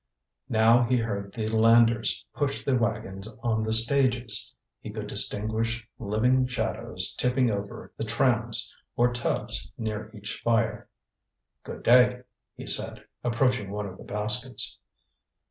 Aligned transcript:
Now 0.49 0.81
he 0.85 0.97
heard 0.97 1.31
the 1.31 1.45
landers 1.45 2.25
push 2.33 2.63
the 2.65 2.75
wagons 2.75 3.37
on 3.43 3.61
the 3.63 3.71
stages. 3.71 4.55
He 4.79 4.89
could 4.89 5.05
distinguish 5.05 5.87
living 5.99 6.47
shadows 6.47 7.13
tipping 7.13 7.51
over 7.51 7.93
the 7.97 8.03
trams 8.03 8.73
or 8.95 9.13
tubs 9.13 9.71
near 9.77 10.09
each 10.15 10.41
fire. 10.43 10.89
"Good 11.63 11.83
day," 11.83 12.23
he 12.55 12.65
said, 12.65 13.05
approaching 13.23 13.69
one 13.69 13.85
of 13.85 13.99
the 13.99 14.03
baskets. 14.03 14.79